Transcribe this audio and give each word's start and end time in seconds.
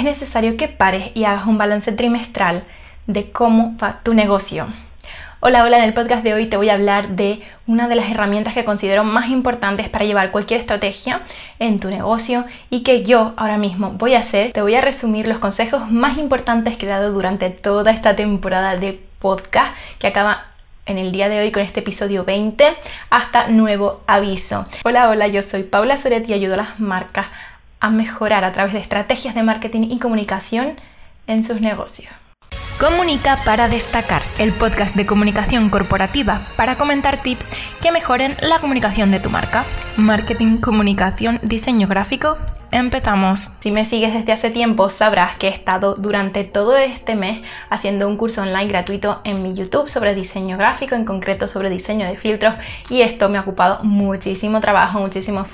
es 0.00 0.04
necesario 0.04 0.56
que 0.56 0.66
pares 0.66 1.10
y 1.12 1.24
hagas 1.24 1.46
un 1.46 1.58
balance 1.58 1.92
trimestral 1.92 2.64
de 3.06 3.30
cómo 3.30 3.76
va 3.76 4.00
tu 4.02 4.14
negocio. 4.14 4.66
Hola, 5.40 5.62
hola, 5.62 5.76
en 5.76 5.84
el 5.84 5.92
podcast 5.92 6.24
de 6.24 6.32
hoy 6.32 6.46
te 6.46 6.56
voy 6.56 6.70
a 6.70 6.74
hablar 6.74 7.10
de 7.10 7.42
una 7.66 7.86
de 7.86 7.96
las 7.96 8.10
herramientas 8.10 8.54
que 8.54 8.64
considero 8.64 9.04
más 9.04 9.28
importantes 9.28 9.90
para 9.90 10.06
llevar 10.06 10.30
cualquier 10.30 10.58
estrategia 10.58 11.20
en 11.58 11.80
tu 11.80 11.90
negocio 11.90 12.46
y 12.70 12.82
que 12.82 13.02
yo 13.04 13.34
ahora 13.36 13.58
mismo 13.58 13.90
voy 13.90 14.14
a 14.14 14.20
hacer. 14.20 14.52
Te 14.52 14.62
voy 14.62 14.74
a 14.74 14.80
resumir 14.80 15.28
los 15.28 15.38
consejos 15.38 15.90
más 15.90 16.16
importantes 16.16 16.78
que 16.78 16.86
he 16.86 16.88
dado 16.88 17.12
durante 17.12 17.50
toda 17.50 17.90
esta 17.90 18.16
temporada 18.16 18.78
de 18.78 18.98
podcast 19.18 19.74
que 19.98 20.06
acaba 20.06 20.44
en 20.86 20.96
el 20.96 21.12
día 21.12 21.28
de 21.28 21.40
hoy 21.40 21.52
con 21.52 21.62
este 21.62 21.80
episodio 21.80 22.24
20 22.24 22.74
hasta 23.10 23.48
nuevo 23.48 24.00
aviso. 24.06 24.66
Hola, 24.82 25.10
hola, 25.10 25.28
yo 25.28 25.42
soy 25.42 25.62
Paula 25.62 25.98
Soret 25.98 26.26
y 26.26 26.32
ayudo 26.32 26.54
a 26.54 26.58
las 26.58 26.80
marcas 26.80 27.26
a 27.80 27.90
mejorar 27.90 28.44
a 28.44 28.52
través 28.52 28.72
de 28.72 28.78
estrategias 28.78 29.34
de 29.34 29.42
marketing 29.42 29.88
y 29.90 29.98
comunicación 29.98 30.76
en 31.26 31.42
sus 31.42 31.60
negocios. 31.60 32.12
Comunica 32.78 33.36
para 33.44 33.68
destacar, 33.68 34.22
el 34.38 34.52
podcast 34.52 34.96
de 34.96 35.04
comunicación 35.04 35.68
corporativa 35.68 36.40
para 36.56 36.76
comentar 36.76 37.18
tips 37.22 37.50
que 37.82 37.92
mejoren 37.92 38.34
la 38.40 38.58
comunicación 38.58 39.10
de 39.10 39.20
tu 39.20 39.28
marca. 39.28 39.64
Marketing, 39.98 40.56
comunicación, 40.56 41.40
diseño 41.42 41.86
gráfico 41.86 42.38
Empezamos. 42.72 43.40
Si 43.40 43.72
me 43.72 43.84
sigues 43.84 44.14
desde 44.14 44.30
hace 44.30 44.48
tiempo, 44.48 44.88
sabrás 44.90 45.34
que 45.34 45.48
he 45.48 45.50
estado 45.50 45.96
durante 45.96 46.44
todo 46.44 46.76
este 46.76 47.16
mes 47.16 47.42
haciendo 47.68 48.06
un 48.06 48.16
curso 48.16 48.42
online 48.42 48.68
gratuito 48.68 49.20
en 49.24 49.42
mi 49.42 49.54
YouTube 49.54 49.88
sobre 49.88 50.14
diseño 50.14 50.56
gráfico, 50.56 50.94
en 50.94 51.04
concreto 51.04 51.48
sobre 51.48 51.68
diseño 51.68 52.06
de 52.06 52.16
filtros, 52.16 52.54
y 52.88 53.00
esto 53.00 53.28
me 53.28 53.38
ha 53.38 53.40
ocupado 53.40 53.82
muchísimo 53.82 54.60
trabajo, 54.60 55.00
muchísimo 55.00 55.44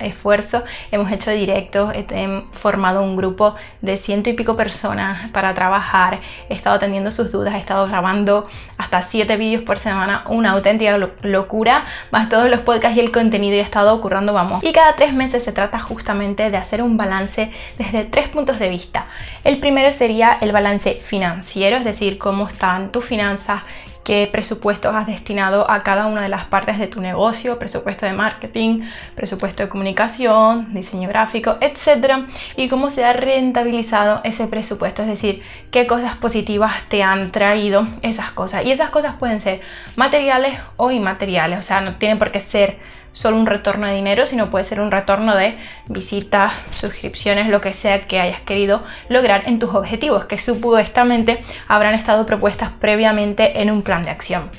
esfuerzo. 0.00 0.64
Hemos 0.90 1.12
hecho 1.12 1.30
directos, 1.30 1.92
he 1.94 2.42
formado 2.52 3.02
un 3.02 3.16
grupo 3.16 3.54
de 3.82 3.98
ciento 3.98 4.30
y 4.30 4.32
pico 4.32 4.56
personas 4.56 5.30
para 5.32 5.52
trabajar, 5.52 6.20
he 6.48 6.54
estado 6.54 6.76
atendiendo 6.76 7.10
sus 7.10 7.32
dudas, 7.32 7.54
he 7.54 7.58
estado 7.58 7.86
grabando 7.86 8.48
hasta 8.78 9.02
siete 9.02 9.36
vídeos 9.36 9.62
por 9.62 9.76
semana, 9.76 10.24
una 10.30 10.52
auténtica 10.52 10.96
locura, 11.20 11.84
más 12.10 12.30
todos 12.30 12.48
los 12.48 12.60
podcasts 12.60 12.96
y 12.96 13.00
el 13.00 13.12
contenido 13.12 13.56
y 13.56 13.58
he 13.58 13.62
estado 13.62 14.00
currando, 14.00 14.32
vamos. 14.32 14.64
Y 14.64 14.72
cada 14.72 14.96
tres 14.96 15.12
meses 15.12 15.44
se 15.44 15.52
trata 15.52 15.78
justamente 15.78 16.45
de 16.50 16.56
hacer 16.56 16.82
un 16.82 16.96
balance 16.96 17.50
desde 17.78 18.04
tres 18.04 18.28
puntos 18.28 18.58
de 18.58 18.68
vista. 18.68 19.06
El 19.44 19.58
primero 19.58 19.92
sería 19.92 20.38
el 20.40 20.52
balance 20.52 20.94
financiero, 20.94 21.76
es 21.76 21.84
decir, 21.84 22.18
cómo 22.18 22.48
están 22.48 22.92
tus 22.92 23.04
finanzas, 23.04 23.62
qué 24.06 24.28
presupuestos 24.30 24.94
has 24.94 25.08
destinado 25.08 25.68
a 25.68 25.82
cada 25.82 26.06
una 26.06 26.22
de 26.22 26.28
las 26.28 26.44
partes 26.44 26.78
de 26.78 26.86
tu 26.86 27.00
negocio, 27.00 27.58
presupuesto 27.58 28.06
de 28.06 28.12
marketing, 28.12 28.82
presupuesto 29.16 29.64
de 29.64 29.68
comunicación, 29.68 30.72
diseño 30.72 31.08
gráfico, 31.08 31.56
etc. 31.60 32.26
Y 32.56 32.68
cómo 32.68 32.88
se 32.88 33.04
ha 33.04 33.12
rentabilizado 33.12 34.20
ese 34.22 34.46
presupuesto, 34.46 35.02
es 35.02 35.08
decir, 35.08 35.42
qué 35.72 35.88
cosas 35.88 36.14
positivas 36.14 36.84
te 36.88 37.02
han 37.02 37.32
traído 37.32 37.88
esas 38.02 38.30
cosas. 38.30 38.64
Y 38.64 38.70
esas 38.70 38.90
cosas 38.90 39.16
pueden 39.16 39.40
ser 39.40 39.60
materiales 39.96 40.56
o 40.76 40.92
inmateriales, 40.92 41.58
o 41.58 41.62
sea, 41.62 41.80
no 41.80 41.96
tienen 41.96 42.20
por 42.20 42.30
qué 42.30 42.38
ser 42.38 42.78
solo 43.16 43.38
un 43.38 43.46
retorno 43.46 43.86
de 43.86 43.94
dinero, 43.94 44.26
sino 44.26 44.50
puede 44.50 44.64
ser 44.64 44.78
un 44.78 44.90
retorno 44.90 45.34
de 45.34 45.56
visitas, 45.86 46.52
suscripciones, 46.70 47.48
lo 47.48 47.62
que 47.62 47.72
sea 47.72 48.04
que 48.04 48.20
hayas 48.20 48.42
querido 48.42 48.82
lograr 49.08 49.44
en 49.46 49.58
tus 49.58 49.74
objetivos, 49.74 50.26
que 50.26 50.36
supuestamente 50.36 51.42
habrán 51.66 51.94
estado 51.94 52.26
propuestas 52.26 52.72
previamente 52.78 53.62
en 53.62 53.70
un 53.70 53.80
plan 53.80 54.04
de 54.04 54.10
acción. 54.10 54.50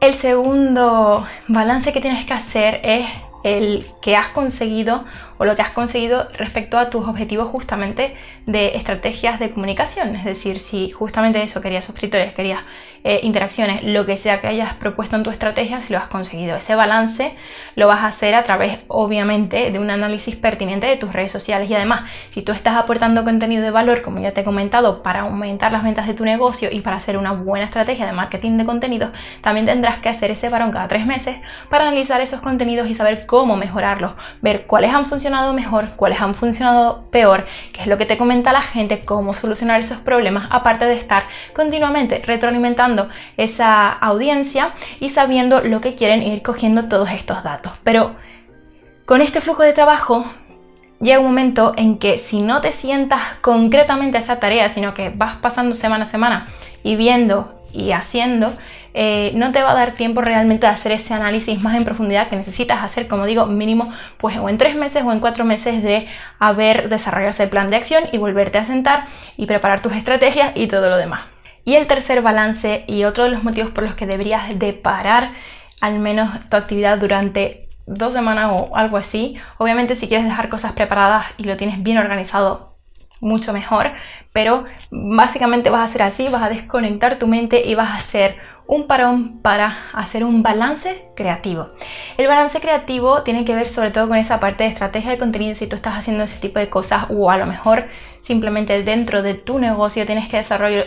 El 0.00 0.14
segundo 0.14 1.26
balance 1.48 1.92
que 1.92 2.00
tienes 2.00 2.26
que 2.26 2.32
hacer 2.32 2.80
es 2.84 3.08
el 3.42 3.84
que 4.00 4.14
has 4.14 4.28
conseguido 4.28 5.04
o 5.40 5.46
lo 5.46 5.56
que 5.56 5.62
has 5.62 5.70
conseguido 5.70 6.28
respecto 6.36 6.78
a 6.78 6.90
tus 6.90 7.08
objetivos 7.08 7.48
justamente 7.48 8.14
de 8.44 8.76
estrategias 8.76 9.40
de 9.40 9.50
comunicación. 9.50 10.14
Es 10.14 10.26
decir, 10.26 10.60
si 10.60 10.90
justamente 10.90 11.42
eso 11.42 11.62
querías 11.62 11.86
suscriptores, 11.86 12.34
querías 12.34 12.60
eh, 13.02 13.20
interacciones, 13.22 13.82
lo 13.82 14.04
que 14.04 14.18
sea 14.18 14.42
que 14.42 14.48
hayas 14.48 14.74
propuesto 14.74 15.16
en 15.16 15.22
tu 15.22 15.30
estrategia, 15.30 15.80
si 15.80 15.94
lo 15.94 15.98
has 15.98 16.08
conseguido. 16.08 16.56
Ese 16.56 16.74
balance 16.74 17.34
lo 17.74 17.88
vas 17.88 18.00
a 18.00 18.08
hacer 18.08 18.34
a 18.34 18.44
través, 18.44 18.80
obviamente, 18.88 19.70
de 19.70 19.78
un 19.78 19.90
análisis 19.90 20.36
pertinente 20.36 20.86
de 20.86 20.98
tus 20.98 21.10
redes 21.10 21.32
sociales 21.32 21.70
y 21.70 21.74
además, 21.74 22.10
si 22.28 22.42
tú 22.42 22.52
estás 22.52 22.76
aportando 22.76 23.24
contenido 23.24 23.62
de 23.62 23.70
valor, 23.70 24.02
como 24.02 24.20
ya 24.20 24.32
te 24.32 24.42
he 24.42 24.44
comentado, 24.44 25.02
para 25.02 25.20
aumentar 25.20 25.72
las 25.72 25.82
ventas 25.82 26.06
de 26.06 26.12
tu 26.12 26.26
negocio 26.26 26.68
y 26.70 26.82
para 26.82 26.96
hacer 26.96 27.16
una 27.16 27.32
buena 27.32 27.64
estrategia 27.64 28.04
de 28.04 28.12
marketing 28.12 28.58
de 28.58 28.66
contenidos, 28.66 29.12
también 29.40 29.64
tendrás 29.64 30.00
que 30.00 30.10
hacer 30.10 30.30
ese 30.30 30.50
varón 30.50 30.70
cada 30.70 30.86
tres 30.86 31.06
meses 31.06 31.38
para 31.70 31.88
analizar 31.88 32.20
esos 32.20 32.40
contenidos 32.40 32.90
y 32.90 32.94
saber 32.94 33.24
cómo 33.24 33.56
mejorarlos, 33.56 34.12
ver 34.42 34.66
cuáles 34.66 34.92
han 34.92 35.06
funcionado 35.06 35.29
mejor, 35.30 35.90
cuáles 35.96 36.20
han 36.20 36.34
funcionado 36.34 37.04
peor, 37.10 37.46
qué 37.72 37.82
es 37.82 37.86
lo 37.86 37.96
que 37.96 38.06
te 38.06 38.18
comenta 38.18 38.52
la 38.52 38.62
gente, 38.62 39.04
cómo 39.04 39.32
solucionar 39.34 39.80
esos 39.80 39.98
problemas, 39.98 40.48
aparte 40.50 40.84
de 40.84 40.94
estar 40.94 41.22
continuamente 41.54 42.22
retroalimentando 42.24 43.08
esa 43.36 43.90
audiencia 43.90 44.72
y 44.98 45.10
sabiendo 45.10 45.60
lo 45.60 45.80
que 45.80 45.94
quieren 45.94 46.22
ir 46.22 46.42
cogiendo 46.42 46.88
todos 46.88 47.10
estos 47.10 47.42
datos. 47.42 47.72
Pero 47.84 48.16
con 49.06 49.22
este 49.22 49.40
flujo 49.40 49.62
de 49.62 49.72
trabajo 49.72 50.24
llega 51.00 51.20
un 51.20 51.26
momento 51.26 51.74
en 51.76 51.98
que 51.98 52.18
si 52.18 52.42
no 52.42 52.60
te 52.60 52.72
sientas 52.72 53.22
concretamente 53.40 54.18
a 54.18 54.20
esa 54.20 54.40
tarea, 54.40 54.68
sino 54.68 54.94
que 54.94 55.10
vas 55.10 55.36
pasando 55.36 55.74
semana 55.74 56.02
a 56.02 56.06
semana 56.06 56.48
y 56.82 56.96
viendo 56.96 57.60
y 57.72 57.92
haciendo, 57.92 58.52
eh, 58.94 59.32
no 59.34 59.52
te 59.52 59.62
va 59.62 59.70
a 59.70 59.74
dar 59.74 59.92
tiempo 59.92 60.20
realmente 60.20 60.66
de 60.66 60.72
hacer 60.72 60.92
ese 60.92 61.14
análisis 61.14 61.62
más 61.62 61.76
en 61.76 61.84
profundidad 61.84 62.28
que 62.28 62.36
necesitas 62.36 62.82
hacer, 62.82 63.08
como 63.08 63.26
digo, 63.26 63.46
mínimo 63.46 63.92
pues 64.18 64.36
o 64.38 64.48
en 64.48 64.58
tres 64.58 64.74
meses 64.74 65.04
o 65.04 65.12
en 65.12 65.20
cuatro 65.20 65.44
meses 65.44 65.82
de 65.82 66.08
haber 66.38 66.88
desarrollado 66.88 67.30
ese 67.30 67.46
plan 67.46 67.70
de 67.70 67.76
acción 67.76 68.04
y 68.12 68.18
volverte 68.18 68.58
a 68.58 68.64
sentar 68.64 69.06
y 69.36 69.46
preparar 69.46 69.80
tus 69.80 69.92
estrategias 69.92 70.52
y 70.54 70.66
todo 70.66 70.90
lo 70.90 70.96
demás. 70.96 71.22
Y 71.64 71.74
el 71.74 71.86
tercer 71.86 72.22
balance 72.22 72.84
y 72.86 73.04
otro 73.04 73.24
de 73.24 73.30
los 73.30 73.44
motivos 73.44 73.70
por 73.70 73.84
los 73.84 73.94
que 73.94 74.06
deberías 74.06 74.58
de 74.58 74.72
parar 74.72 75.32
al 75.80 75.98
menos 75.98 76.30
tu 76.48 76.56
actividad 76.56 76.98
durante 76.98 77.68
dos 77.86 78.14
semanas 78.14 78.50
o 78.52 78.76
algo 78.76 78.96
así. 78.96 79.36
Obviamente 79.58 79.94
si 79.94 80.08
quieres 80.08 80.26
dejar 80.26 80.48
cosas 80.48 80.72
preparadas 80.72 81.26
y 81.36 81.44
lo 81.44 81.56
tienes 81.56 81.82
bien 81.82 81.98
organizado, 81.98 82.69
mucho 83.20 83.52
mejor. 83.52 83.92
Pero 84.32 84.64
básicamente 84.90 85.70
vas 85.70 85.80
a 85.80 85.84
hacer 85.84 86.02
así, 86.02 86.28
vas 86.28 86.42
a 86.42 86.48
desconectar 86.48 87.18
tu 87.18 87.26
mente 87.26 87.66
y 87.66 87.74
vas 87.74 87.90
a 87.90 87.94
hacer 87.94 88.36
un 88.70 88.86
parón 88.86 89.40
para 89.42 89.88
hacer 89.92 90.22
un 90.22 90.44
balance 90.44 91.04
creativo. 91.16 91.70
El 92.16 92.28
balance 92.28 92.60
creativo 92.60 93.24
tiene 93.24 93.44
que 93.44 93.54
ver 93.54 93.68
sobre 93.68 93.90
todo 93.90 94.06
con 94.06 94.16
esa 94.16 94.38
parte 94.38 94.62
de 94.62 94.70
estrategia 94.70 95.10
de 95.10 95.18
contenido 95.18 95.56
si 95.56 95.66
tú 95.66 95.74
estás 95.74 95.98
haciendo 95.98 96.22
ese 96.22 96.38
tipo 96.38 96.60
de 96.60 96.70
cosas 96.70 97.06
o 97.10 97.32
a 97.32 97.36
lo 97.36 97.46
mejor 97.46 97.88
simplemente 98.20 98.80
dentro 98.84 99.22
de 99.22 99.34
tu 99.34 99.58
negocio 99.58 100.06
tienes 100.06 100.28
que 100.28 100.36
desarrollar, 100.36 100.86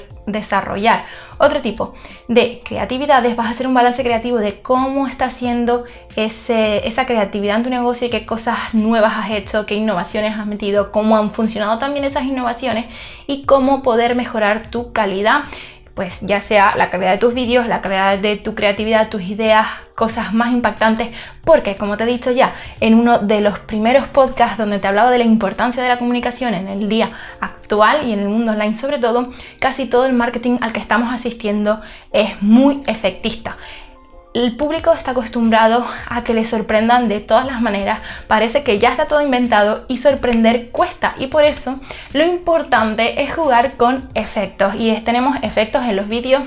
otro 1.37 1.61
tipo 1.61 1.93
de 2.27 2.61
creatividades, 2.63 3.35
vas 3.35 3.47
a 3.47 3.49
hacer 3.51 3.67
un 3.67 3.73
balance 3.73 4.03
creativo 4.03 4.37
de 4.37 4.61
cómo 4.61 5.07
está 5.07 5.25
haciendo 5.25 5.85
esa 6.15 7.05
creatividad 7.05 7.57
en 7.57 7.63
tu 7.63 7.69
negocio 7.69 8.07
y 8.07 8.09
qué 8.09 8.25
cosas 8.25 8.73
nuevas 8.73 9.13
has 9.15 9.31
hecho, 9.31 9.65
qué 9.65 9.75
innovaciones 9.75 10.37
has 10.37 10.45
metido, 10.45 10.91
cómo 10.91 11.17
han 11.17 11.31
funcionado 11.31 11.79
también 11.79 12.05
esas 12.05 12.23
innovaciones 12.23 12.85
y 13.27 13.45
cómo 13.45 13.83
poder 13.83 14.15
mejorar 14.15 14.69
tu 14.69 14.93
calidad 14.93 15.43
pues 15.93 16.21
ya 16.21 16.39
sea 16.39 16.75
la 16.75 16.89
calidad 16.89 17.11
de 17.11 17.17
tus 17.19 17.33
vídeos, 17.33 17.67
la 17.67 17.81
calidad 17.81 18.17
de 18.17 18.37
tu 18.37 18.55
creatividad, 18.55 19.09
tus 19.09 19.21
ideas, 19.21 19.67
cosas 19.95 20.33
más 20.33 20.51
impactantes, 20.51 21.09
porque 21.43 21.75
como 21.75 21.97
te 21.97 22.03
he 22.03 22.07
dicho 22.07 22.31
ya, 22.31 22.55
en 22.79 22.95
uno 22.95 23.19
de 23.19 23.41
los 23.41 23.59
primeros 23.59 24.07
podcasts 24.07 24.57
donde 24.57 24.79
te 24.79 24.87
hablaba 24.87 25.11
de 25.11 25.19
la 25.19 25.23
importancia 25.23 25.83
de 25.83 25.89
la 25.89 25.99
comunicación 25.99 26.55
en 26.55 26.67
el 26.67 26.89
día 26.89 27.11
actual 27.39 28.07
y 28.07 28.13
en 28.13 28.21
el 28.21 28.29
mundo 28.29 28.53
online 28.53 28.73
sobre 28.73 28.97
todo, 28.97 29.31
casi 29.59 29.85
todo 29.85 30.07
el 30.07 30.13
marketing 30.13 30.57
al 30.61 30.73
que 30.73 30.79
estamos 30.79 31.13
asistiendo 31.13 31.81
es 32.11 32.41
muy 32.41 32.81
efectista 32.87 33.57
el 34.33 34.55
público 34.55 34.91
está 34.93 35.11
acostumbrado 35.11 35.85
a 36.07 36.23
que 36.23 36.33
le 36.33 36.43
sorprendan 36.43 37.07
de 37.07 37.19
todas 37.19 37.45
las 37.45 37.61
maneras, 37.61 38.01
parece 38.27 38.63
que 38.63 38.79
ya 38.79 38.89
está 38.89 39.05
todo 39.07 39.21
inventado 39.21 39.85
y 39.87 39.97
sorprender 39.97 40.69
cuesta. 40.69 41.15
Y 41.19 41.27
por 41.27 41.43
eso 41.43 41.79
lo 42.13 42.23
importante 42.25 43.23
es 43.23 43.33
jugar 43.33 43.73
con 43.73 44.09
efectos. 44.15 44.73
Y 44.77 44.91
tenemos 45.01 45.37
efectos 45.43 45.83
en 45.85 45.95
los 45.95 46.07
vídeos, 46.07 46.43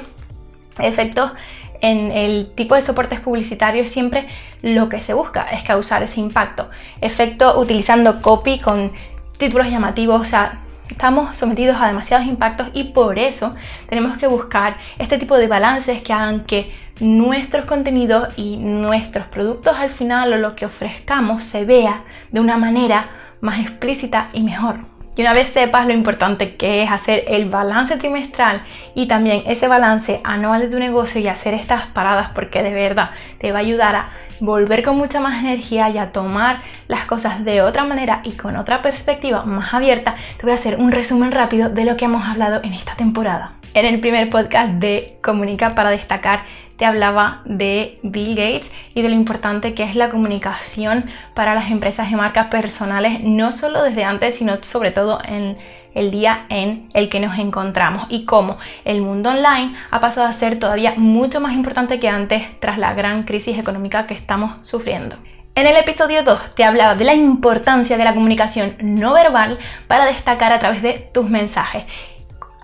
efectos 0.79 1.33
en 1.81 2.11
el 2.11 2.53
tipo 2.55 2.75
de 2.75 2.83
soportes 2.83 3.21
publicitarios 3.21 3.91
siempre 3.91 4.27
lo 4.63 4.89
que 4.89 5.01
se 5.01 5.15
busca 5.15 5.43
es 5.43 5.63
causar 5.63 6.03
ese 6.03 6.21
impacto. 6.21 6.71
Efecto 7.01 7.61
utilizando 7.61 8.21
copy 8.23 8.59
con 8.59 8.93
títulos 9.39 9.71
llamativos, 9.71 10.21
o 10.21 10.25
sea, 10.25 10.61
estamos 10.89 11.37
sometidos 11.37 11.81
a 11.81 11.87
demasiados 11.87 12.27
impactos 12.27 12.69
y 12.73 12.85
por 12.85 13.19
eso 13.19 13.55
tenemos 13.89 14.17
que 14.17 14.27
buscar 14.27 14.79
este 14.99 15.19
tipo 15.19 15.37
de 15.37 15.49
balances 15.49 16.03
que 16.03 16.13
hagan 16.13 16.45
que 16.45 16.73
nuestros 17.01 17.67
contenidos 17.67 18.29
y 18.37 18.57
nuestros 18.57 19.27
productos 19.27 19.77
al 19.77 19.93
final 19.93 20.33
o 20.33 20.37
lo 20.37 20.57
que 20.57 20.67
ofrezcamos 20.67 21.45
se 21.45 21.65
vea 21.65 22.05
de 22.31 22.41
una 22.41 22.57
manera 22.57 23.11
más 23.41 23.61
explícita 23.61 24.29
y 24.33 24.43
mejor. 24.43 24.96
Y 25.17 25.23
una 25.23 25.33
vez 25.33 25.49
sepas 25.49 25.87
lo 25.87 25.95
importante 25.95 26.57
que 26.57 26.83
es 26.83 26.91
hacer 26.91 27.25
el 27.29 27.49
balance 27.49 27.97
trimestral 27.97 28.63
y 28.95 29.09
también 29.09 29.45
ese 29.47 29.67
balance 29.67 30.21
anual 30.25 30.61
de 30.61 30.69
tu 30.69 30.79
negocio 30.79 31.23
y 31.23 31.27
hacer 31.27 31.55
estas 31.55 31.87
paradas 31.87 32.29
porque 32.35 32.63
de 32.63 32.75
verdad 32.75 33.13
te 33.39 33.51
va 33.51 33.59
a 33.59 33.63
ayudar 33.63 33.97
a 33.97 34.09
volver 34.41 34.83
con 34.83 34.99
mucha 34.99 35.21
más 35.21 35.41
energía 35.41 35.89
y 35.89 35.97
a 35.97 36.13
tomar 36.13 36.61
las 36.87 37.07
cosas 37.07 37.47
de 37.47 37.63
otra 37.63 37.85
manera 37.85 38.21
y 38.25 38.33
con 38.33 38.57
otra 38.57 38.83
perspectiva 38.83 39.45
más 39.45 39.73
abierta, 39.73 40.17
te 40.37 40.43
voy 40.43 40.53
a 40.53 40.57
hacer 40.57 40.77
un 40.77 40.93
resumen 40.93 41.33
rápido 41.33 41.71
de 41.71 41.87
lo 41.87 41.97
que 41.97 42.05
hemos 42.05 42.29
hablado 42.29 42.63
en 42.63 42.75
esta 42.75 42.95
temporada. 42.95 43.53
En 43.73 43.87
el 43.87 44.01
primer 44.01 44.29
podcast 44.29 44.73
de 44.73 45.17
Comunica 45.23 45.75
para 45.75 45.91
destacar 45.91 46.41
te 46.77 46.85
hablaba 46.85 47.41
de 47.45 47.99
Bill 48.03 48.37
Gates 48.37 48.71
y 48.95 49.03
de 49.03 49.09
lo 49.09 49.15
importante 49.15 49.75
que 49.75 49.83
es 49.83 49.97
la 49.97 50.11
comunicación 50.11 51.07
para 51.35 51.55
las 51.55 51.71
empresas 51.71 52.11
y 52.11 52.17
marcas 52.17 52.49
personales, 52.49 53.21
no 53.23 53.53
solo 53.53 53.83
desde 53.83 54.05
antes, 54.05 54.37
sino 54.37 54.63
sobre 54.63 54.91
todo 54.91 55.21
en 55.25 55.57
el 55.95 56.11
día 56.11 56.45
en 56.51 56.91
el 56.93 57.09
que 57.09 57.21
nos 57.21 57.39
encontramos 57.39 58.07
y 58.11 58.27
cómo 58.27 58.59
el 58.85 59.01
mundo 59.01 59.31
online 59.31 59.75
ha 59.91 60.01
pasado 60.01 60.27
a 60.27 60.33
ser 60.35 60.59
todavía 60.59 60.95
mucho 60.97 61.41
más 61.41 61.55
importante 61.55 61.99
que 61.99 62.09
antes 62.09 62.43
tras 62.61 62.79
la 62.79 62.93
gran 62.93 63.23
crisis 63.23 63.59
económica 63.59 64.07
que 64.07 64.15
estamos 64.15 64.57
sufriendo. 64.69 65.17
En 65.55 65.67
el 65.67 65.77
episodio 65.77 66.23
2 66.23 66.55
te 66.55 66.65
hablaba 66.65 66.97
de 66.97 67.07
la 67.07 67.15
importancia 67.15 67.97
de 67.97 68.05
la 68.05 68.13
comunicación 68.13 68.77
no 68.81 69.15
verbal 69.15 69.59
para 69.89 70.05
destacar 70.05 70.53
a 70.53 70.59
través 70.59 70.83
de 70.83 71.09
tus 71.15 71.31
mensajes 71.31 71.85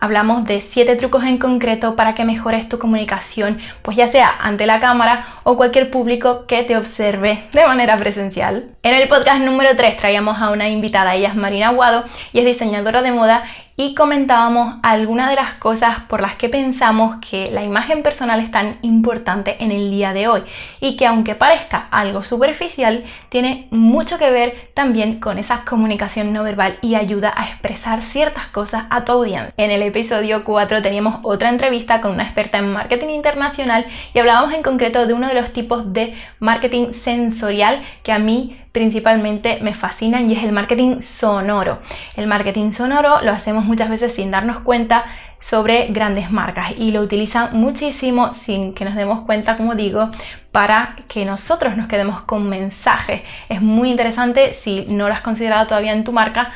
hablamos 0.03 0.45
de 0.47 0.61
7 0.61 0.97
trucos 0.97 1.23
en 1.23 1.39
concreto 1.39 1.95
para 1.95 2.17
que 2.17 2.25
mejores 2.25 2.69
tu 2.69 2.81
comunicación, 2.81 3.61
pues 3.83 3.97
ya 3.97 4.09
sea 4.09 4.35
ante 4.41 4.67
la 4.67 4.81
cámara 4.81 5.25
o 5.45 5.57
cualquier 5.57 5.93
público 5.93 6.45
que 6.47 6.65
te 6.65 6.77
observe 6.77 7.45
de 7.53 7.67
manera 7.67 7.97
presencial. 7.97 8.65
En 8.83 8.97
el 8.97 9.07
podcast 9.07 9.43
número 9.43 9.77
3 9.77 9.97
traíamos 9.97 10.43
a 10.43 10.51
una 10.51 10.69
invitada, 10.69 11.15
ella 11.15 11.29
es 11.29 11.37
Marina 11.37 11.69
Aguado 11.69 12.03
y 12.33 12.41
es 12.41 12.45
diseñadora 12.45 13.01
de 13.03 13.13
moda 13.13 13.45
y 13.77 13.95
comentábamos 13.95 14.77
algunas 14.83 15.31
de 15.31 15.37
las 15.37 15.55
cosas 15.55 16.01
por 16.01 16.21
las 16.21 16.37
que 16.37 16.49
pensamos 16.49 17.17
que 17.27 17.51
la 17.51 17.65
imagen 17.65 18.03
personal 18.03 18.41
es 18.41 18.51
tan 18.51 18.79
importante 18.83 19.57
en 19.61 19.73
el 19.73 19.91
día 19.91 20.13
de 20.13 20.29
hoy 20.29 20.43
y 20.81 20.97
que 20.97 21.07
aunque 21.07 21.35
parezca 21.35 21.89
algo 21.91 22.23
superficial, 22.23 23.05
tiene 23.29 23.69
mucho 23.71 24.19
que 24.19 24.31
ver 24.31 24.71
también 24.75 25.21
con 25.21 25.39
esa 25.39 25.65
comunicación 25.65 26.33
no 26.33 26.43
verbal 26.43 26.79
y 26.83 26.95
ayuda 26.95 27.33
a 27.35 27.47
expresar 27.47 28.03
ciertas 28.03 28.47
cosas 28.49 28.85
a 28.91 29.05
tu 29.05 29.13
audiencia. 29.13 29.55
En 29.57 29.71
el 29.71 29.83
episodio 29.83 30.45
4 30.45 30.83
teníamos 30.83 31.21
otra 31.23 31.49
entrevista 31.49 32.01
con 32.01 32.13
una 32.13 32.25
experta 32.25 32.59
en 32.59 32.73
marketing 32.73 33.09
internacional 33.09 33.87
y 34.15 34.19
hablábamos 34.19 34.53
en 34.53 34.63
concreto 34.63 35.07
de 35.07 35.15
uno 35.15 35.29
de 35.29 35.35
los 35.35 35.53
tipos 35.53 35.93
de 35.93 36.15
marketing 36.39 36.93
sensorial 36.93 37.83
que 38.03 38.13
a 38.13 38.19
mí 38.19 38.57
principalmente 38.73 39.59
me 39.63 39.75
fascinan 39.75 40.29
y 40.29 40.35
es 40.35 40.45
el 40.45 40.53
marketing 40.53 41.01
sonoro. 41.01 41.79
El 42.17 42.27
marketing 42.27 42.71
sonoro 42.71 43.21
lo 43.23 43.31
hacemos 43.31 43.65
muchas 43.65 43.91
veces 43.91 44.15
sin 44.15 44.31
darnos 44.31 44.61
cuenta 44.61 45.05
sobre 45.41 45.89
grandes 45.89 46.31
marcas 46.31 46.73
y 46.79 46.93
lo 46.93 47.01
utilizan 47.01 47.57
muchísimo 47.59 48.33
sin 48.33 48.75
que 48.75 48.85
nos 48.85 48.95
demos 48.95 49.23
cuenta, 49.27 49.57
como 49.57 49.75
digo, 49.75 50.11
para 50.53 50.97
que 51.09 51.25
nosotros 51.25 51.77
nos 51.77 51.89
quedemos 51.89 52.23
con 52.23 52.49
mensajes. 52.49 53.23
Es 53.49 53.61
muy 53.61 53.91
interesante 53.91 54.55
si 54.55 54.87
no 54.89 55.09
lo 55.09 55.15
has 55.15 55.21
considerado 55.21 55.67
todavía 55.67 55.93
en 55.93 56.05
tu 56.05 56.13
marca 56.13 56.53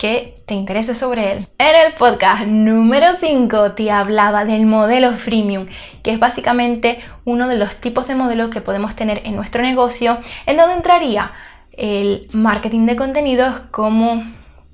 que 0.00 0.42
te 0.46 0.54
interese 0.54 0.94
sobre 0.94 1.32
él. 1.32 1.46
En 1.58 1.76
el 1.76 1.92
podcast 1.92 2.46
número 2.46 3.14
5 3.14 3.72
te 3.72 3.90
hablaba 3.90 4.46
del 4.46 4.64
modelo 4.64 5.12
freemium, 5.12 5.66
que 6.02 6.12
es 6.12 6.18
básicamente 6.18 7.00
uno 7.26 7.48
de 7.48 7.58
los 7.58 7.76
tipos 7.76 8.08
de 8.08 8.14
modelos 8.14 8.48
que 8.48 8.62
podemos 8.62 8.96
tener 8.96 9.20
en 9.26 9.36
nuestro 9.36 9.60
negocio, 9.60 10.16
en 10.46 10.56
donde 10.56 10.76
entraría 10.76 11.32
el 11.72 12.28
marketing 12.32 12.86
de 12.86 12.96
contenidos 12.96 13.60
como 13.70 14.24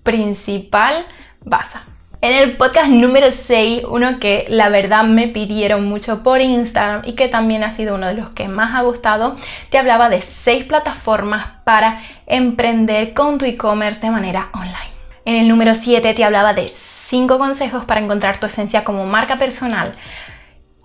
principal 0.02 1.04
base. 1.44 1.78
En 2.22 2.37
el 2.37 2.56
podcast 2.56 2.88
número 2.88 3.31
6, 3.31 3.84
uno 3.88 4.19
que 4.19 4.46
la 4.48 4.70
verdad 4.70 5.04
me 5.04 5.28
pidieron 5.28 5.84
mucho 5.84 6.22
por 6.22 6.40
Instagram 6.40 7.02
y 7.04 7.12
que 7.12 7.28
también 7.28 7.62
ha 7.62 7.70
sido 7.70 7.94
uno 7.94 8.06
de 8.06 8.14
los 8.14 8.31
que 8.31 8.48
más 8.48 8.75
ha 8.75 8.82
gustado, 8.82 9.37
te 9.70 9.78
hablaba 9.78 10.08
de 10.08 10.22
6 10.22 10.64
plataformas 10.64 11.46
para 11.64 12.02
emprender 12.26 13.12
con 13.12 13.38
tu 13.38 13.44
e-commerce 13.44 14.00
de 14.00 14.10
manera 14.10 14.49
online. 14.54 14.96
En 15.26 15.37
el 15.37 15.46
número 15.46 15.75
7 15.75 16.14
te 16.14 16.25
hablaba 16.25 16.54
de 16.54 16.69
5 16.69 17.38
consejos 17.38 17.84
para 17.84 18.00
encontrar 18.00 18.40
tu 18.40 18.46
esencia 18.46 18.82
como 18.82 19.04
marca 19.04 19.37
personal 19.37 19.94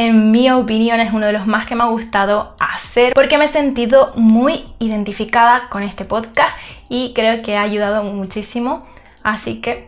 en 0.02 0.32
mi 0.32 0.50
opinión 0.50 1.00
es 1.00 1.14
uno 1.14 1.28
de 1.28 1.34
los 1.34 1.46
más 1.46 1.68
que 1.68 1.76
me 1.76 1.84
ha 1.84 1.88
gustado 1.88 2.56
hacer 2.60 3.14
porque 3.14 3.38
me 3.38 3.46
he 3.46 3.48
sentido 3.48 4.14
muy 4.16 4.66
identificada 4.80 5.70
con 5.70 5.84
este 5.84 6.06
podcast 6.06 6.58
y 6.90 7.14
creo 7.14 7.44
que 7.44 7.56
ha 7.56 7.62
ayudado 7.62 8.04
muchísimo. 8.04 8.88
Así 9.22 9.62
que 9.62 9.88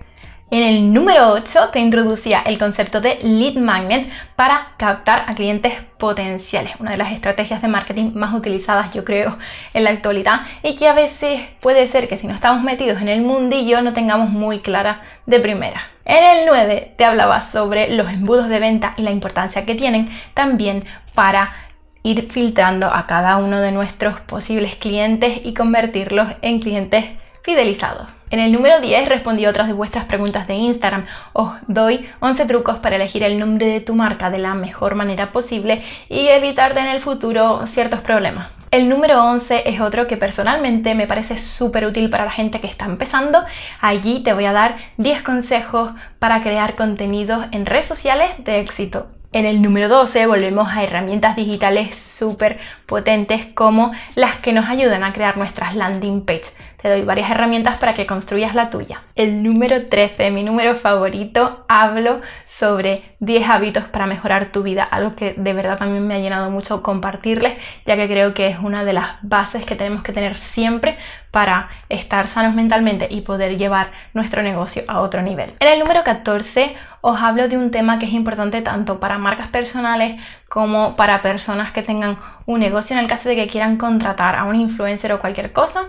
en 0.53 0.61
el 0.61 0.93
número 0.93 1.31
8 1.31 1.69
te 1.71 1.79
introducía 1.79 2.43
el 2.45 2.59
concepto 2.59 3.01
de 3.01 3.17
lead 3.23 3.55
magnet 3.55 4.07
para 4.35 4.73
captar 4.77 5.23
a 5.25 5.33
clientes 5.33 5.73
potenciales, 5.97 6.73
una 6.79 6.91
de 6.91 6.97
las 6.97 7.11
estrategias 7.11 7.59
de 7.63 7.67
marketing 7.67 8.11
más 8.13 8.35
utilizadas 8.35 8.93
yo 8.93 9.03
creo 9.03 9.39
en 9.73 9.83
la 9.83 9.89
actualidad 9.89 10.41
y 10.61 10.75
que 10.75 10.87
a 10.87 10.93
veces 10.93 11.41
puede 11.59 11.87
ser 11.87 12.07
que 12.07 12.19
si 12.19 12.27
no 12.27 12.35
estamos 12.35 12.61
metidos 12.61 13.01
en 13.01 13.09
el 13.09 13.21
mundillo 13.21 13.81
no 13.81 13.93
tengamos 13.93 14.29
muy 14.29 14.59
clara 14.59 15.01
de 15.25 15.39
primera. 15.39 15.81
En 16.05 16.23
el 16.23 16.45
9 16.45 16.93
te 16.99 17.05
hablaba 17.05 17.41
sobre 17.41 17.89
los 17.89 18.13
embudos 18.13 18.47
de 18.47 18.59
venta 18.59 18.93
y 18.95 19.01
la 19.01 19.09
importancia 19.09 19.65
que 19.65 19.73
tienen 19.73 20.11
también 20.35 20.85
para 21.15 21.55
ir 22.03 22.31
filtrando 22.31 22.93
a 22.93 23.07
cada 23.07 23.37
uno 23.37 23.59
de 23.59 23.71
nuestros 23.71 24.19
posibles 24.19 24.75
clientes 24.75 25.41
y 25.43 25.55
convertirlos 25.55 26.27
en 26.43 26.59
clientes 26.59 27.05
fidelizados. 27.41 28.07
En 28.33 28.39
el 28.39 28.51
número 28.51 28.81
10 28.81 29.09
respondí 29.09 29.45
otras 29.45 29.67
de 29.67 29.73
vuestras 29.73 30.05
preguntas 30.05 30.47
de 30.47 30.55
Instagram. 30.55 31.03
Os 31.33 31.53
doy 31.67 32.09
11 32.19 32.47
trucos 32.47 32.79
para 32.79 32.95
elegir 32.95 33.21
el 33.21 33.37
nombre 33.37 33.67
de 33.67 33.79
tu 33.79 33.93
marca 33.93 34.31
de 34.31 34.39
la 34.39 34.55
mejor 34.55 34.95
manera 34.95 35.31
posible 35.31 35.83
y 36.09 36.29
evitarte 36.29 36.79
en 36.79 36.87
el 36.87 36.99
futuro 36.99 37.67
ciertos 37.67 37.99
problemas. 38.01 38.47
El 38.71 38.89
número 38.89 39.23
11 39.23 39.69
es 39.69 39.79
otro 39.81 40.07
que 40.07 40.17
personalmente 40.17 40.95
me 40.95 41.05
parece 41.05 41.37
súper 41.37 41.85
útil 41.85 42.09
para 42.09 42.25
la 42.25 42.31
gente 42.31 42.59
que 42.59 42.65
está 42.65 42.85
empezando. 42.85 43.37
Allí 43.81 44.23
te 44.23 44.33
voy 44.33 44.45
a 44.45 44.51
dar 44.51 44.77
10 44.97 45.21
consejos 45.21 45.91
para 46.17 46.41
crear 46.41 46.75
contenidos 46.75 47.45
en 47.51 47.67
redes 47.67 47.85
sociales 47.85 48.31
de 48.39 48.61
éxito. 48.61 49.09
En 49.33 49.47
el 49.47 49.63
número 49.63 49.87
12 49.89 50.27
volvemos 50.27 50.71
a 50.71 50.83
herramientas 50.83 51.35
digitales 51.35 51.97
súper 51.97 52.59
potentes 52.85 53.47
como 53.55 53.91
las 54.13 54.37
que 54.37 54.53
nos 54.53 54.69
ayudan 54.69 55.03
a 55.03 55.11
crear 55.11 55.37
nuestras 55.37 55.75
landing 55.75 56.23
pages. 56.23 56.55
Te 56.79 56.87
doy 56.87 57.01
varias 57.01 57.31
herramientas 57.31 57.79
para 57.79 57.95
que 57.95 58.05
construyas 58.05 58.53
la 58.53 58.69
tuya. 58.69 59.01
El 59.15 59.41
número 59.41 59.87
13, 59.87 60.29
mi 60.29 60.43
número 60.43 60.75
favorito, 60.75 61.65
hablo 61.67 62.21
sobre 62.45 63.01
10 63.21 63.49
hábitos 63.49 63.85
para 63.85 64.05
mejorar 64.05 64.51
tu 64.51 64.61
vida, 64.61 64.83
algo 64.83 65.15
que 65.15 65.33
de 65.35 65.53
verdad 65.53 65.79
también 65.79 66.05
me 66.05 66.13
ha 66.13 66.19
llenado 66.19 66.51
mucho 66.51 66.83
compartirles, 66.83 67.57
ya 67.87 67.95
que 67.95 68.07
creo 68.07 68.35
que 68.35 68.49
es 68.49 68.59
una 68.59 68.85
de 68.85 68.93
las 68.93 69.17
bases 69.23 69.65
que 69.65 69.75
tenemos 69.75 70.03
que 70.03 70.13
tener 70.13 70.37
siempre 70.37 70.99
para 71.33 71.69
estar 71.89 72.27
sanos 72.27 72.53
mentalmente 72.53 73.07
y 73.09 73.21
poder 73.21 73.57
llevar 73.57 73.91
nuestro 74.13 74.43
negocio 74.43 74.83
a 74.87 75.01
otro 75.01 75.23
nivel. 75.23 75.51
En 75.59 75.67
el 75.67 75.79
número 75.79 76.03
14 76.03 76.75
os 77.01 77.19
hablo 77.19 77.47
de 77.47 77.57
un 77.57 77.71
tema 77.71 77.97
que 77.97 78.05
es 78.05 78.13
importante 78.13 78.61
tanto 78.61 78.99
para 78.99 79.17
marcas 79.17 79.47
personales 79.47 80.21
como 80.47 80.95
para 80.95 81.23
personas 81.23 81.71
que 81.71 81.81
tengan 81.81 82.19
un 82.45 82.59
negocio 82.59 82.95
en 82.95 83.01
el 83.01 83.09
caso 83.09 83.29
de 83.29 83.35
que 83.35 83.47
quieran 83.47 83.77
contratar 83.77 84.35
a 84.35 84.43
un 84.43 84.57
influencer 84.57 85.11
o 85.11 85.19
cualquier 85.19 85.51
cosa 85.51 85.85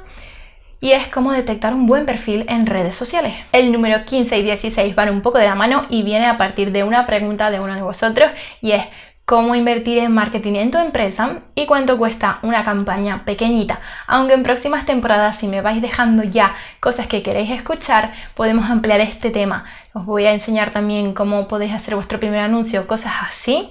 y 0.81 0.93
es 0.93 1.09
cómo 1.09 1.31
detectar 1.31 1.75
un 1.75 1.87
buen 1.87 2.07
perfil 2.07 2.47
en 2.49 2.65
redes 2.65 2.95
sociales. 2.95 3.35
El 3.53 3.71
número 3.71 4.03
15 4.07 4.39
y 4.39 4.43
16 4.45 4.95
van 4.95 5.11
un 5.11 5.21
poco 5.21 5.37
de 5.37 5.45
la 5.45 5.55
mano 5.55 5.85
y 5.91 6.05
viene 6.05 6.25
a 6.25 6.39
partir 6.39 6.73
de 6.73 6.85
una 6.85 7.05
pregunta 7.05 7.51
de 7.51 7.61
uno 7.61 7.75
de 7.75 7.83
vosotros 7.83 8.31
y 8.63 8.73
es 8.73 8.85
cómo 9.25 9.55
invertir 9.55 9.99
en 9.99 10.13
marketing 10.13 10.55
en 10.57 10.71
tu 10.71 10.79
empresa 10.79 11.41
y 11.55 11.67
cuánto 11.67 11.97
cuesta 11.97 12.39
una 12.43 12.65
campaña 12.65 13.25
pequeñita. 13.25 13.81
Aunque 14.07 14.35
en 14.35 14.43
próximas 14.43 14.85
temporadas, 14.85 15.39
si 15.39 15.49
me 15.49 15.63
vais 15.63 15.81
dejando 15.81 16.23
ya 16.23 16.55
cosas 16.81 17.07
que 17.07 17.23
queréis 17.23 17.51
escuchar, 17.51 18.13
podemos 18.35 18.69
ampliar 18.69 19.01
este 19.01 19.31
tema. 19.31 19.65
Os 19.95 20.05
voy 20.05 20.27
a 20.27 20.33
enseñar 20.33 20.73
también 20.73 21.15
cómo 21.15 21.49
podéis 21.49 21.73
hacer 21.73 21.95
vuestro 21.95 22.21
primer 22.21 22.41
anuncio, 22.41 22.87
cosas 22.87 23.15
así, 23.29 23.71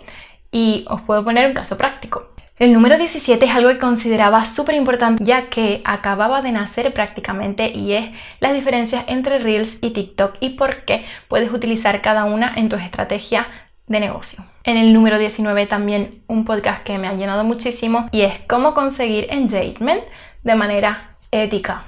y 0.51 0.85
os 0.87 1.01
puedo 1.01 1.23
poner 1.23 1.47
un 1.47 1.53
caso 1.53 1.77
práctico. 1.77 2.33
El 2.59 2.71
número 2.71 2.99
17 2.99 3.43
es 3.43 3.55
algo 3.55 3.69
que 3.71 3.79
consideraba 3.79 4.45
súper 4.45 4.75
importante 4.75 5.23
ya 5.23 5.49
que 5.49 5.81
acababa 5.85 6.43
de 6.43 6.51
nacer 6.51 6.93
prácticamente 6.93 7.69
y 7.69 7.93
es 7.93 8.11
las 8.39 8.53
diferencias 8.53 9.05
entre 9.07 9.39
Reels 9.39 9.79
y 9.81 9.89
TikTok 9.89 10.35
y 10.39 10.51
por 10.51 10.85
qué 10.85 11.03
puedes 11.27 11.51
utilizar 11.51 12.01
cada 12.03 12.25
una 12.25 12.53
en 12.55 12.69
tu 12.69 12.75
estrategia 12.75 13.47
de 13.87 13.99
negocio. 13.99 14.45
En 14.63 14.77
el 14.77 14.93
número 14.93 15.17
19 15.19 15.65
también 15.67 16.23
un 16.27 16.45
podcast 16.45 16.83
que 16.83 16.97
me 16.97 17.07
ha 17.07 17.13
llenado 17.13 17.43
muchísimo 17.43 18.07
y 18.11 18.21
es 18.21 18.39
cómo 18.47 18.73
conseguir 18.73 19.27
engagement 19.29 20.03
de 20.43 20.55
manera 20.55 21.15
ética. 21.31 21.85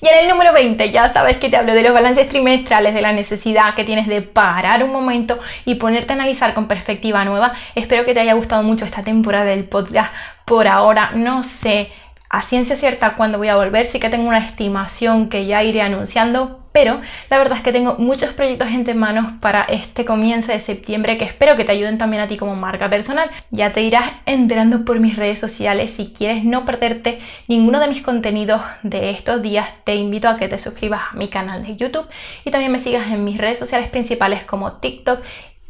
Y 0.00 0.08
en 0.08 0.18
el 0.18 0.28
número 0.28 0.52
20 0.52 0.90
ya 0.90 1.08
sabes 1.08 1.38
que 1.38 1.48
te 1.48 1.56
hablo 1.56 1.74
de 1.74 1.82
los 1.82 1.92
balances 1.92 2.28
trimestrales, 2.28 2.94
de 2.94 3.00
la 3.00 3.12
necesidad 3.12 3.74
que 3.74 3.84
tienes 3.84 4.06
de 4.06 4.22
parar 4.22 4.84
un 4.84 4.92
momento 4.92 5.38
y 5.64 5.76
ponerte 5.76 6.12
a 6.12 6.16
analizar 6.16 6.54
con 6.54 6.68
perspectiva 6.68 7.24
nueva. 7.24 7.54
Espero 7.74 8.04
que 8.04 8.14
te 8.14 8.20
haya 8.20 8.34
gustado 8.34 8.62
mucho 8.62 8.84
esta 8.84 9.02
temporada 9.02 9.46
del 9.46 9.64
podcast. 9.64 10.12
Por 10.44 10.68
ahora 10.68 11.12
no 11.14 11.42
sé 11.42 11.92
a 12.28 12.42
ciencia 12.42 12.76
cierta 12.76 13.14
cuándo 13.14 13.38
voy 13.38 13.48
a 13.48 13.56
volver, 13.56 13.86
sí 13.86 14.00
que 14.00 14.10
tengo 14.10 14.28
una 14.28 14.44
estimación 14.44 15.28
que 15.28 15.46
ya 15.46 15.62
iré 15.62 15.82
anunciando, 15.82 16.63
pero 16.74 17.00
la 17.30 17.38
verdad 17.38 17.58
es 17.58 17.62
que 17.62 17.70
tengo 17.70 17.94
muchos 17.98 18.32
proyectos 18.32 18.66
en 18.66 18.98
manos 18.98 19.34
para 19.40 19.62
este 19.62 20.04
comienzo 20.04 20.50
de 20.50 20.58
septiembre 20.58 21.16
que 21.16 21.24
espero 21.24 21.56
que 21.56 21.64
te 21.64 21.70
ayuden 21.70 21.98
también 21.98 22.20
a 22.20 22.26
ti 22.26 22.36
como 22.36 22.56
marca 22.56 22.90
personal. 22.90 23.30
Ya 23.50 23.72
te 23.72 23.82
irás 23.82 24.10
enterando 24.26 24.84
por 24.84 24.98
mis 24.98 25.14
redes 25.14 25.38
sociales. 25.38 25.92
Si 25.92 26.12
quieres 26.12 26.42
no 26.42 26.66
perderte 26.66 27.20
ninguno 27.46 27.78
de 27.78 27.86
mis 27.86 28.02
contenidos 28.02 28.60
de 28.82 29.10
estos 29.10 29.40
días, 29.40 29.68
te 29.84 29.94
invito 29.94 30.28
a 30.28 30.36
que 30.36 30.48
te 30.48 30.58
suscribas 30.58 31.02
a 31.12 31.16
mi 31.16 31.28
canal 31.28 31.64
de 31.64 31.76
YouTube 31.76 32.08
y 32.44 32.50
también 32.50 32.72
me 32.72 32.80
sigas 32.80 33.06
en 33.06 33.22
mis 33.22 33.38
redes 33.38 33.60
sociales 33.60 33.88
principales 33.88 34.42
como 34.42 34.72
TikTok 34.72 35.20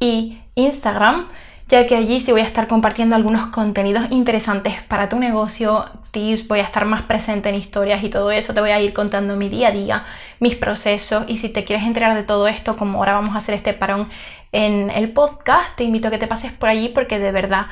y 0.00 0.38
Instagram 0.54 1.28
ya 1.68 1.86
que 1.86 1.96
allí 1.96 2.20
sí 2.20 2.30
voy 2.32 2.42
a 2.42 2.44
estar 2.44 2.68
compartiendo 2.68 3.16
algunos 3.16 3.46
contenidos 3.46 4.06
interesantes 4.10 4.82
para 4.82 5.08
tu 5.08 5.18
negocio, 5.18 5.86
tips, 6.10 6.46
voy 6.46 6.60
a 6.60 6.64
estar 6.64 6.84
más 6.84 7.02
presente 7.02 7.48
en 7.48 7.54
historias 7.54 8.04
y 8.04 8.10
todo 8.10 8.30
eso, 8.30 8.54
te 8.54 8.60
voy 8.60 8.70
a 8.70 8.80
ir 8.80 8.92
contando 8.92 9.36
mi 9.36 9.48
día 9.48 9.68
a 9.68 9.72
día, 9.72 10.04
mis 10.40 10.56
procesos 10.56 11.24
y 11.26 11.38
si 11.38 11.48
te 11.48 11.64
quieres 11.64 11.86
enterar 11.86 12.14
de 12.16 12.22
todo 12.22 12.48
esto, 12.48 12.76
como 12.76 12.98
ahora 12.98 13.14
vamos 13.14 13.34
a 13.34 13.38
hacer 13.38 13.54
este 13.54 13.72
parón 13.72 14.10
en 14.52 14.90
el 14.90 15.10
podcast, 15.10 15.74
te 15.76 15.84
invito 15.84 16.08
a 16.08 16.10
que 16.10 16.18
te 16.18 16.26
pases 16.26 16.52
por 16.52 16.68
allí 16.68 16.90
porque 16.90 17.18
de 17.18 17.32
verdad 17.32 17.66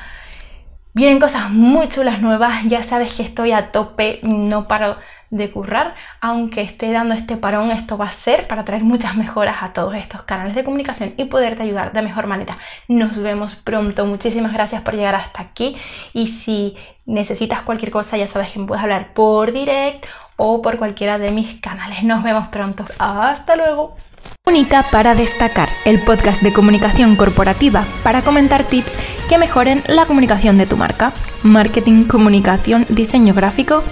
vienen 0.93 1.19
cosas 1.19 1.49
muy 1.49 1.89
chulas 1.89 2.21
nuevas, 2.21 2.63
ya 2.65 2.83
sabes 2.83 3.13
que 3.13 3.23
estoy 3.23 3.51
a 3.51 3.71
tope, 3.71 4.19
no 4.23 4.67
paro 4.67 4.97
de 5.29 5.49
currar, 5.49 5.95
aunque 6.21 6.61
esté 6.61 6.91
dando 6.91 7.15
este 7.15 7.37
parón, 7.37 7.71
esto 7.71 7.97
va 7.97 8.05
a 8.05 8.11
ser 8.11 8.47
para 8.47 8.63
traer 8.65 8.83
muchas 8.83 9.15
mejoras 9.15 9.63
a 9.63 9.73
todos 9.73 9.95
estos 9.95 10.21
canales 10.23 10.53
de 10.53 10.63
comunicación 10.63 11.15
y 11.17 11.25
poderte 11.25 11.63
ayudar 11.63 11.91
de 11.91 12.03
mejor 12.03 12.27
manera. 12.27 12.59
Nos 12.87 13.19
vemos 13.19 13.55
pronto, 13.55 14.05
muchísimas 14.05 14.53
gracias 14.53 14.83
por 14.83 14.93
llegar 14.93 15.15
hasta 15.15 15.41
aquí 15.41 15.75
y 16.13 16.27
si 16.27 16.77
necesitas 17.07 17.61
cualquier 17.61 17.89
cosa 17.89 18.15
ya 18.15 18.27
sabes 18.27 18.53
que 18.53 18.59
me 18.59 18.67
puedes 18.67 18.83
hablar 18.83 19.13
por 19.13 19.51
direct 19.51 20.05
o 20.37 20.61
por 20.61 20.77
cualquiera 20.77 21.17
de 21.17 21.31
mis 21.31 21.59
canales. 21.59 22.03
Nos 22.03 22.23
vemos 22.23 22.49
pronto, 22.49 22.85
hasta 22.99 23.55
luego. 23.55 23.95
Única 24.47 24.83
para 24.91 25.15
destacar, 25.15 25.69
el 25.85 25.99
podcast 26.01 26.41
de 26.41 26.53
comunicación 26.53 27.15
corporativa 27.15 27.85
para 28.03 28.21
comentar 28.21 28.63
tips 28.65 28.93
que 29.29 29.37
mejoren 29.37 29.83
la 29.87 30.05
comunicación 30.05 30.57
de 30.57 30.65
tu 30.65 30.77
marca. 30.77 31.13
Marketing, 31.43 32.03
comunicación, 32.05 32.85
diseño 32.89 33.33
gráfico 33.33 33.83